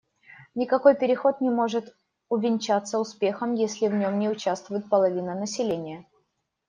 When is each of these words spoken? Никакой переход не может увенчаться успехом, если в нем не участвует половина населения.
Никакой 0.55 0.95
переход 0.95 1.41
не 1.41 1.51
может 1.51 1.95
увенчаться 2.27 2.97
успехом, 2.97 3.53
если 3.53 3.87
в 3.87 3.93
нем 3.93 4.17
не 4.17 4.29
участвует 4.29 4.89
половина 4.89 5.35
населения. 5.35 6.07